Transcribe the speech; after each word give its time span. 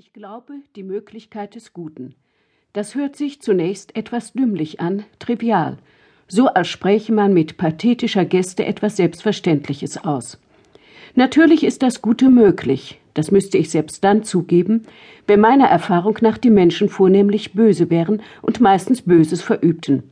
Ich 0.00 0.12
glaube 0.12 0.52
die 0.76 0.84
Möglichkeit 0.84 1.56
des 1.56 1.72
Guten. 1.72 2.14
Das 2.72 2.94
hört 2.94 3.16
sich 3.16 3.42
zunächst 3.42 3.96
etwas 3.96 4.32
dümmlich 4.32 4.78
an, 4.78 5.02
trivial, 5.18 5.78
so 6.28 6.46
als 6.46 6.68
spräche 6.68 7.12
man 7.12 7.34
mit 7.34 7.56
pathetischer 7.56 8.24
Geste 8.24 8.64
etwas 8.64 8.96
Selbstverständliches 8.96 10.04
aus. 10.04 10.38
Natürlich 11.16 11.64
ist 11.64 11.82
das 11.82 12.00
Gute 12.00 12.30
möglich, 12.30 13.00
das 13.14 13.32
müsste 13.32 13.58
ich 13.58 13.70
selbst 13.70 14.04
dann 14.04 14.22
zugeben, 14.22 14.84
wenn 15.26 15.40
meiner 15.40 15.66
Erfahrung 15.66 16.16
nach 16.20 16.38
die 16.38 16.50
Menschen 16.50 16.88
vornehmlich 16.88 17.54
böse 17.54 17.90
wären 17.90 18.22
und 18.40 18.60
meistens 18.60 19.02
Böses 19.02 19.42
verübten. 19.42 20.04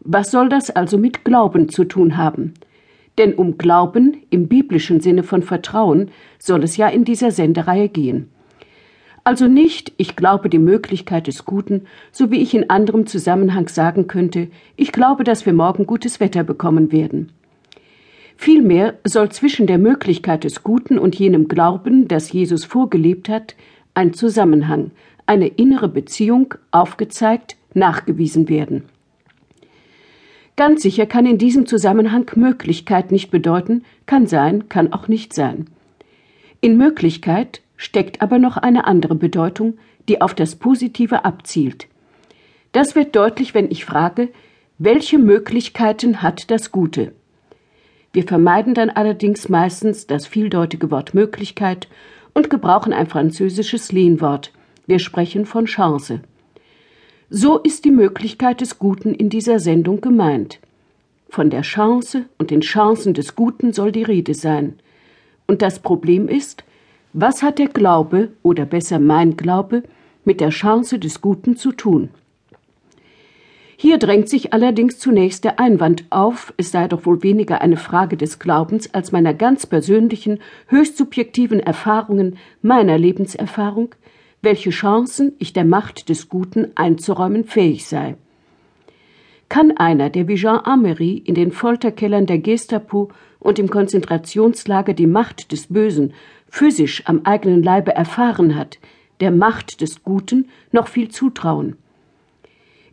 Was 0.00 0.32
soll 0.32 0.48
das 0.48 0.70
also 0.70 0.98
mit 0.98 1.24
Glauben 1.24 1.68
zu 1.68 1.84
tun 1.84 2.16
haben? 2.16 2.54
Denn 3.18 3.34
um 3.34 3.58
Glauben 3.58 4.24
im 4.30 4.48
biblischen 4.48 4.98
Sinne 4.98 5.22
von 5.22 5.44
Vertrauen 5.44 6.10
soll 6.40 6.64
es 6.64 6.76
ja 6.76 6.88
in 6.88 7.04
dieser 7.04 7.30
Sendereihe 7.30 7.88
gehen. 7.88 8.33
Also 9.26 9.48
nicht, 9.48 9.92
ich 9.96 10.16
glaube 10.16 10.50
die 10.50 10.58
Möglichkeit 10.58 11.26
des 11.26 11.46
Guten, 11.46 11.86
so 12.12 12.30
wie 12.30 12.42
ich 12.42 12.54
in 12.54 12.68
anderem 12.68 13.06
Zusammenhang 13.06 13.68
sagen 13.68 14.06
könnte, 14.06 14.48
ich 14.76 14.92
glaube, 14.92 15.24
dass 15.24 15.46
wir 15.46 15.54
morgen 15.54 15.86
gutes 15.86 16.20
Wetter 16.20 16.44
bekommen 16.44 16.92
werden. 16.92 17.32
Vielmehr 18.36 18.98
soll 19.04 19.30
zwischen 19.30 19.66
der 19.66 19.78
Möglichkeit 19.78 20.44
des 20.44 20.62
Guten 20.62 20.98
und 20.98 21.14
jenem 21.14 21.48
Glauben, 21.48 22.06
das 22.06 22.32
Jesus 22.32 22.66
vorgelebt 22.66 23.30
hat, 23.30 23.54
ein 23.94 24.12
Zusammenhang, 24.12 24.90
eine 25.24 25.46
innere 25.46 25.88
Beziehung 25.88 26.54
aufgezeigt, 26.70 27.56
nachgewiesen 27.72 28.50
werden. 28.50 28.84
Ganz 30.56 30.82
sicher 30.82 31.06
kann 31.06 31.24
in 31.24 31.38
diesem 31.38 31.64
Zusammenhang 31.64 32.30
Möglichkeit 32.36 33.10
nicht 33.10 33.30
bedeuten, 33.30 33.84
kann 34.04 34.26
sein, 34.26 34.68
kann 34.68 34.92
auch 34.92 35.08
nicht 35.08 35.32
sein. 35.32 35.66
In 36.60 36.76
Möglichkeit 36.76 37.62
steckt 37.76 38.22
aber 38.22 38.38
noch 38.38 38.56
eine 38.56 38.86
andere 38.86 39.14
Bedeutung, 39.14 39.78
die 40.08 40.20
auf 40.20 40.34
das 40.34 40.56
Positive 40.56 41.24
abzielt. 41.24 41.88
Das 42.72 42.94
wird 42.94 43.14
deutlich, 43.16 43.54
wenn 43.54 43.70
ich 43.70 43.84
frage, 43.84 44.28
welche 44.78 45.18
Möglichkeiten 45.18 46.22
hat 46.22 46.50
das 46.50 46.72
Gute? 46.72 47.12
Wir 48.12 48.24
vermeiden 48.24 48.74
dann 48.74 48.90
allerdings 48.90 49.48
meistens 49.48 50.06
das 50.06 50.26
vieldeutige 50.26 50.90
Wort 50.90 51.14
Möglichkeit 51.14 51.88
und 52.32 52.50
gebrauchen 52.50 52.92
ein 52.92 53.06
französisches 53.06 53.92
Lehnwort. 53.92 54.52
Wir 54.86 54.98
sprechen 54.98 55.46
von 55.46 55.66
Chance. 55.66 56.20
So 57.30 57.58
ist 57.58 57.84
die 57.84 57.90
Möglichkeit 57.90 58.60
des 58.60 58.78
Guten 58.78 59.14
in 59.14 59.30
dieser 59.30 59.58
Sendung 59.58 60.00
gemeint. 60.00 60.60
Von 61.28 61.50
der 61.50 61.62
Chance 61.62 62.26
und 62.38 62.50
den 62.50 62.60
Chancen 62.60 63.14
des 63.14 63.34
Guten 63.34 63.72
soll 63.72 63.90
die 63.90 64.04
Rede 64.04 64.34
sein. 64.34 64.74
Und 65.46 65.62
das 65.62 65.80
Problem 65.80 66.28
ist, 66.28 66.64
was 67.14 67.42
hat 67.44 67.60
der 67.60 67.68
Glaube, 67.68 68.30
oder 68.42 68.66
besser 68.66 68.98
mein 68.98 69.36
Glaube, 69.36 69.84
mit 70.24 70.40
der 70.40 70.50
Chance 70.50 70.98
des 70.98 71.20
Guten 71.20 71.56
zu 71.56 71.70
tun? 71.70 72.10
Hier 73.76 73.98
drängt 73.98 74.28
sich 74.28 74.52
allerdings 74.52 74.98
zunächst 74.98 75.44
der 75.44 75.60
Einwand 75.60 76.06
auf, 76.10 76.52
es 76.56 76.72
sei 76.72 76.88
doch 76.88 77.06
wohl 77.06 77.22
weniger 77.22 77.60
eine 77.60 77.76
Frage 77.76 78.16
des 78.16 78.40
Glaubens 78.40 78.92
als 78.94 79.12
meiner 79.12 79.32
ganz 79.32 79.64
persönlichen, 79.66 80.40
höchst 80.66 80.96
subjektiven 80.96 81.60
Erfahrungen, 81.60 82.36
meiner 82.62 82.98
Lebenserfahrung, 82.98 83.94
welche 84.42 84.70
Chancen 84.70 85.34
ich 85.38 85.52
der 85.52 85.64
Macht 85.64 86.08
des 86.08 86.28
Guten 86.28 86.72
einzuräumen 86.74 87.44
fähig 87.44 87.86
sei. 87.86 88.16
Kann 89.54 89.76
einer, 89.76 90.10
der 90.10 90.26
wie 90.26 90.34
Jean 90.34 90.64
Amery 90.64 91.22
in 91.24 91.36
den 91.36 91.52
Folterkellern 91.52 92.26
der 92.26 92.40
Gestapo 92.40 93.12
und 93.38 93.60
im 93.60 93.70
Konzentrationslager 93.70 94.94
die 94.94 95.06
Macht 95.06 95.52
des 95.52 95.68
Bösen 95.68 96.12
physisch 96.48 97.04
am 97.06 97.20
eigenen 97.22 97.62
Leibe 97.62 97.94
erfahren 97.94 98.56
hat, 98.56 98.80
der 99.20 99.30
Macht 99.30 99.80
des 99.80 100.02
Guten 100.02 100.48
noch 100.72 100.88
viel 100.88 101.08
zutrauen. 101.08 101.76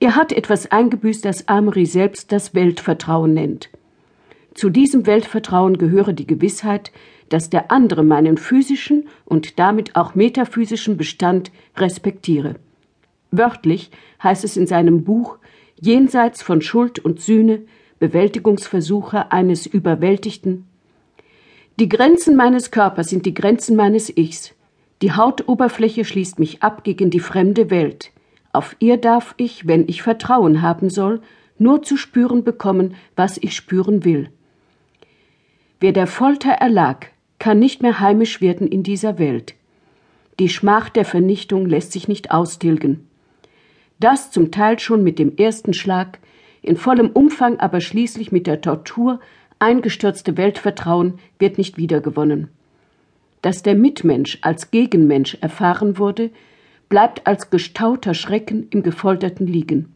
Er 0.00 0.16
hat 0.16 0.32
etwas 0.32 0.72
eingebüßt, 0.72 1.26
das 1.26 1.46
Amory 1.46 1.84
selbst 1.84 2.32
das 2.32 2.54
Weltvertrauen 2.54 3.34
nennt. 3.34 3.68
Zu 4.54 4.70
diesem 4.70 5.06
Weltvertrauen 5.06 5.76
gehöre 5.76 6.14
die 6.14 6.26
Gewissheit, 6.26 6.90
dass 7.28 7.50
der 7.50 7.70
andere 7.70 8.02
meinen 8.02 8.38
physischen 8.38 9.08
und 9.26 9.58
damit 9.58 9.94
auch 9.94 10.14
metaphysischen 10.14 10.96
Bestand 10.96 11.52
respektiere. 11.76 12.54
Wörtlich 13.30 13.90
heißt 14.22 14.42
es 14.42 14.56
in 14.56 14.66
seinem 14.66 15.04
Buch 15.04 15.36
Jenseits 15.80 16.42
von 16.42 16.62
Schuld 16.62 16.98
und 16.98 17.20
Sühne, 17.20 17.62
Bewältigungsversuche 17.98 19.32
eines 19.32 19.66
Überwältigten 19.66 20.66
die 21.78 21.90
Grenzen 21.90 22.36
meines 22.36 22.70
Körpers 22.70 23.10
sind 23.10 23.26
die 23.26 23.34
Grenzen 23.34 23.76
meines 23.76 24.08
Ichs. 24.16 24.54
Die 25.02 25.12
Hautoberfläche 25.12 26.06
schließt 26.06 26.38
mich 26.38 26.62
ab 26.62 26.84
gegen 26.84 27.10
die 27.10 27.20
fremde 27.20 27.68
Welt. 27.68 28.12
Auf 28.54 28.76
ihr 28.78 28.96
darf 28.96 29.34
ich, 29.36 29.66
wenn 29.66 29.86
ich 29.86 30.00
Vertrauen 30.00 30.62
haben 30.62 30.88
soll, 30.88 31.20
nur 31.58 31.82
zu 31.82 31.98
spüren 31.98 32.44
bekommen, 32.44 32.94
was 33.14 33.36
ich 33.36 33.54
spüren 33.54 34.06
will. 34.06 34.30
Wer 35.78 35.92
der 35.92 36.06
Folter 36.06 36.52
erlag, 36.52 37.08
kann 37.38 37.58
nicht 37.58 37.82
mehr 37.82 38.00
heimisch 38.00 38.40
werden 38.40 38.68
in 38.68 38.82
dieser 38.82 39.18
Welt. 39.18 39.54
Die 40.38 40.48
Schmach 40.48 40.88
der 40.88 41.04
Vernichtung 41.04 41.66
lässt 41.66 41.92
sich 41.92 42.08
nicht 42.08 42.30
austilgen. 42.30 43.06
Das 43.98 44.30
zum 44.30 44.50
Teil 44.50 44.78
schon 44.78 45.02
mit 45.02 45.18
dem 45.18 45.36
ersten 45.36 45.72
Schlag, 45.72 46.18
in 46.62 46.76
vollem 46.76 47.10
Umfang 47.10 47.58
aber 47.58 47.80
schließlich 47.80 48.32
mit 48.32 48.46
der 48.46 48.60
Tortur 48.60 49.20
eingestürzte 49.58 50.36
Weltvertrauen 50.36 51.18
wird 51.38 51.58
nicht 51.58 51.78
wiedergewonnen. 51.78 52.48
Dass 53.42 53.62
der 53.62 53.74
Mitmensch 53.74 54.38
als 54.42 54.70
Gegenmensch 54.70 55.38
erfahren 55.40 55.98
wurde, 55.98 56.30
bleibt 56.88 57.26
als 57.26 57.50
gestauter 57.50 58.14
Schrecken 58.14 58.68
im 58.70 58.82
Gefolterten 58.82 59.46
liegen. 59.46 59.94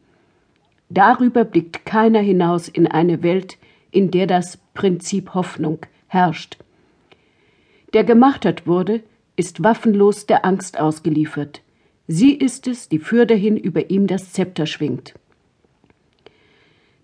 Darüber 0.89 1.44
blickt 1.44 1.84
keiner 1.84 2.21
hinaus 2.21 2.69
in 2.69 2.87
eine 2.87 3.22
Welt, 3.22 3.59
in 3.91 4.10
der 4.10 4.27
das 4.27 4.59
Prinzip 4.75 5.34
Hoffnung 5.34 5.81
herrscht. 6.09 6.59
Der 7.93 8.05
gemartert 8.05 8.66
wurde, 8.66 9.03
ist 9.37 9.62
waffenlos 9.62 10.27
der 10.27 10.44
Angst 10.44 10.78
ausgeliefert. 10.78 11.62
Sie 12.12 12.34
ist 12.34 12.66
es, 12.66 12.88
die 12.88 12.98
fürderhin 12.98 13.56
über 13.56 13.88
ihm 13.88 14.09
das 14.09 14.32
Zepter 14.32 14.66
schwingt. 14.66 15.15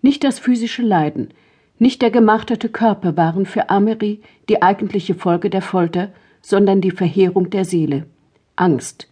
Nicht 0.01 0.25
das 0.25 0.37
physische 0.37 0.81
Leiden, 0.81 1.29
nicht 1.79 2.01
der 2.01 2.11
gemarterte 2.11 2.67
Körper 2.67 3.15
waren 3.15 3.45
für 3.45 3.69
Amery 3.69 4.19
die 4.49 4.61
eigentliche 4.61 5.15
Folge 5.15 5.49
der 5.49 5.61
Folter, 5.61 6.11
sondern 6.41 6.81
die 6.81 6.91
Verheerung 6.91 7.49
der 7.49 7.63
Seele. 7.63 8.05
Angst. 8.57 9.07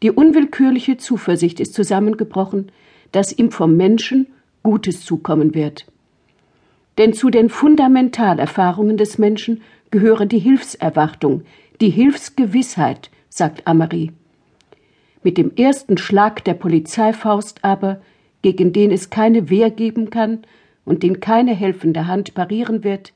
Die 0.00 0.10
unwillkürliche 0.10 0.96
Zuversicht 0.96 1.60
ist 1.60 1.74
zusammengebrochen, 1.74 2.72
dass 3.12 3.38
ihm 3.38 3.50
vom 3.50 3.76
Menschen 3.76 4.28
Gutes 4.62 5.04
zukommen 5.04 5.54
wird. 5.54 5.84
Denn 6.96 7.12
zu 7.12 7.28
den 7.28 7.50
Fundamentalerfahrungen 7.50 8.96
des 8.96 9.18
Menschen 9.18 9.60
gehöre 9.90 10.24
die 10.24 10.38
Hilfserwartung, 10.38 11.42
die 11.82 11.90
Hilfsgewissheit, 11.90 13.10
sagt 13.28 13.66
Amery. 13.66 14.12
Mit 15.22 15.38
dem 15.38 15.54
ersten 15.56 15.98
Schlag 15.98 16.44
der 16.44 16.54
Polizeifaust 16.54 17.64
aber, 17.64 18.00
gegen 18.42 18.72
den 18.72 18.90
es 18.90 19.10
keine 19.10 19.50
Wehr 19.50 19.70
geben 19.70 20.10
kann, 20.10 20.42
und 20.84 21.02
den 21.02 21.20
keine 21.20 21.54
helfende 21.54 22.06
Hand 22.06 22.32
parieren 22.32 22.82
wird, 22.82 23.12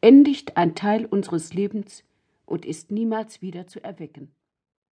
endigt 0.00 0.56
ein 0.56 0.74
Teil 0.74 1.06
unseres 1.06 1.54
Lebens 1.54 2.02
und 2.46 2.64
ist 2.64 2.90
niemals 2.90 3.42
wieder 3.42 3.68
zu 3.68 3.82
erwecken. 3.84 4.32